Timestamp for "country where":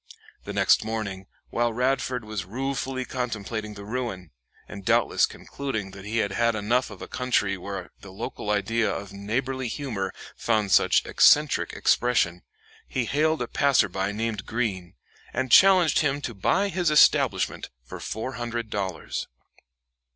7.07-7.91